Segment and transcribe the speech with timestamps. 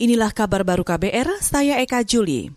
[0.00, 2.48] Inilah kabar baru KBR, saya Eka Juli.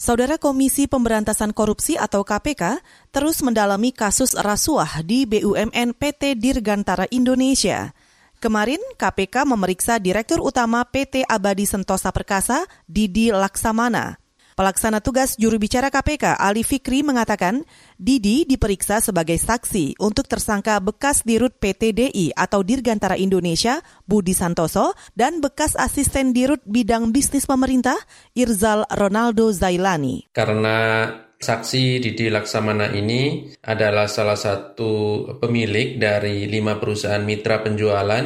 [0.00, 2.80] Saudara Komisi Pemberantasan Korupsi atau KPK
[3.12, 7.92] terus mendalami kasus rasuah di BUMN PT Dirgantara Indonesia.
[8.40, 14.16] Kemarin KPK memeriksa Direktur Utama PT Abadi Sentosa Perkasa, Didi Laksamana.
[14.56, 17.68] Pelaksana tugas juru bicara KPK Ali Fikri mengatakan
[18.00, 25.44] Didi diperiksa sebagai saksi untuk tersangka bekas dirut PTDI atau Dirgantara Indonesia Budi Santoso dan
[25.44, 28.00] bekas asisten dirut bidang bisnis pemerintah
[28.32, 30.32] Irzal Ronaldo Zailani.
[30.32, 31.04] Karena
[31.36, 38.24] Saksi Didi Laksamana ini adalah salah satu pemilik dari lima perusahaan mitra penjualan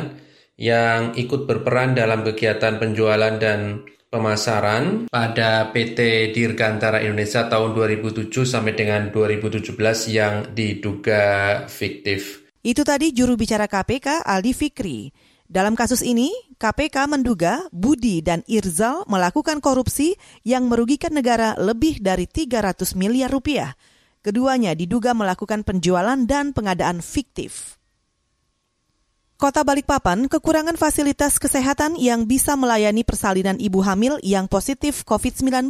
[0.54, 8.74] yang ikut berperan dalam kegiatan penjualan dan pemasaran pada PT Dirgantara Indonesia tahun 2007 sampai
[8.74, 9.70] dengan 2017
[10.10, 12.42] yang diduga fiktif.
[12.60, 15.00] Itu tadi juru bicara KPK Aldi Fikri.
[15.50, 20.14] Dalam kasus ini, KPK menduga Budi dan Irzal melakukan korupsi
[20.46, 23.74] yang merugikan negara lebih dari 300 miliar rupiah.
[24.20, 27.79] Keduanya diduga melakukan penjualan dan pengadaan fiktif.
[29.40, 35.64] Kota Balikpapan kekurangan fasilitas kesehatan yang bisa melayani persalinan ibu hamil yang positif COVID-19.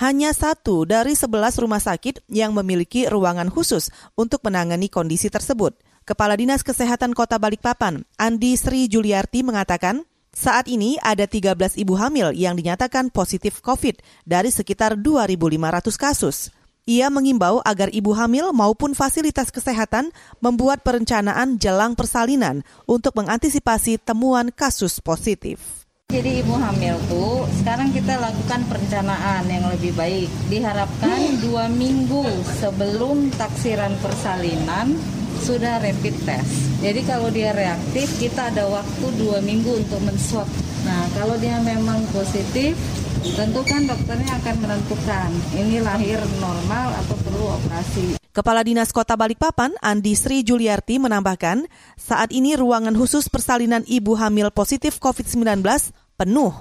[0.00, 5.76] Hanya satu dari sebelas rumah sakit yang memiliki ruangan khusus untuk menangani kondisi tersebut.
[6.08, 12.32] Kepala Dinas Kesehatan Kota Balikpapan, Andi Sri Juliarti mengatakan, saat ini ada 13 ibu hamil
[12.32, 16.56] yang dinyatakan positif COVID dari sekitar 2.500 kasus.
[16.88, 20.08] Ia mengimbau agar ibu hamil maupun fasilitas kesehatan
[20.40, 25.84] membuat perencanaan jelang persalinan untuk mengantisipasi temuan kasus positif.
[26.08, 30.32] Jadi ibu hamil tuh sekarang kita lakukan perencanaan yang lebih baik.
[30.48, 32.24] Diharapkan dua minggu
[32.56, 34.96] sebelum taksiran persalinan
[35.44, 36.72] sudah rapid test.
[36.80, 40.48] Jadi kalau dia reaktif kita ada waktu dua minggu untuk menswab.
[40.88, 42.72] Nah kalau dia memang positif
[43.18, 48.18] Tentu kan dokternya akan menentukan ini lahir normal atau perlu operasi.
[48.30, 51.66] Kepala Dinas Kota Balikpapan, Andi Sri Juliarti menambahkan,
[51.98, 55.66] saat ini ruangan khusus persalinan ibu hamil positif COVID-19
[56.14, 56.54] penuh.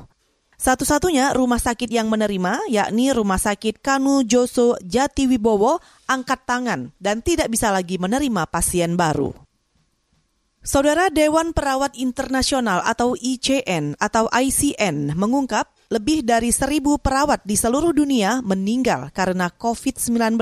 [0.57, 5.77] Satu-satunya rumah sakit yang menerima yakni Rumah Sakit Kanu Joso Jatiwibowo
[6.09, 9.46] angkat tangan dan tidak bisa lagi menerima pasien baru.
[10.67, 17.95] Saudara Dewan Perawat Internasional atau ICN atau ICN mengungkap lebih dari seribu perawat di seluruh
[17.95, 20.35] dunia meninggal karena COVID-19.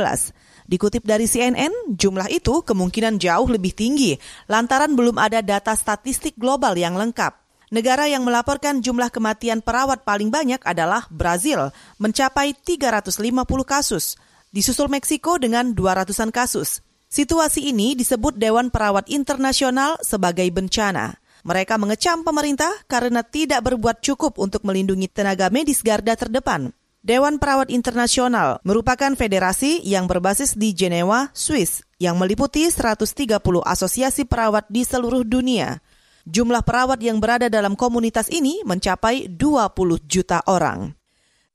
[0.65, 4.17] Dikutip dari CNN, jumlah itu kemungkinan jauh lebih tinggi
[4.49, 7.37] lantaran belum ada data statistik global yang lengkap.
[7.69, 11.69] Negara yang melaporkan jumlah kematian perawat paling banyak adalah Brazil,
[12.01, 13.21] mencapai 350
[13.61, 14.17] kasus.
[14.49, 16.81] Disusul Meksiko dengan 200-an kasus.
[17.15, 21.15] Situasi ini disebut Dewan Perawat Internasional sebagai bencana.
[21.47, 26.75] Mereka mengecam pemerintah karena tidak berbuat cukup untuk melindungi tenaga medis garda terdepan.
[26.99, 34.67] Dewan Perawat Internasional merupakan federasi yang berbasis di Jenewa, Swiss, yang meliputi 130 asosiasi perawat
[34.67, 35.79] di seluruh dunia.
[36.27, 40.91] Jumlah perawat yang berada dalam komunitas ini mencapai 20 juta orang.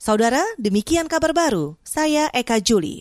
[0.01, 1.77] Saudara, demikian kabar baru.
[1.85, 2.97] Saya Eka Juli.